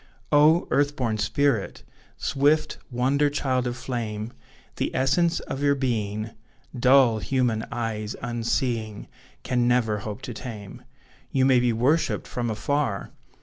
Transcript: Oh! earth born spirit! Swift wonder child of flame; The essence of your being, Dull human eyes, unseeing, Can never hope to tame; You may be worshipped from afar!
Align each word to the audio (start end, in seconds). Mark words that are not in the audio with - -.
Oh! 0.31 0.67
earth 0.71 0.95
born 0.95 1.19
spirit! 1.19 1.83
Swift 2.17 2.79
wonder 2.89 3.29
child 3.29 3.67
of 3.67 3.77
flame; 3.77 4.33
The 4.77 4.89
essence 4.95 5.39
of 5.41 5.61
your 5.61 5.75
being, 5.75 6.31
Dull 6.75 7.19
human 7.19 7.67
eyes, 7.71 8.15
unseeing, 8.19 9.07
Can 9.43 9.67
never 9.67 9.99
hope 9.99 10.23
to 10.23 10.33
tame; 10.33 10.81
You 11.29 11.45
may 11.45 11.59
be 11.59 11.71
worshipped 11.71 12.25
from 12.25 12.49
afar! 12.49 13.11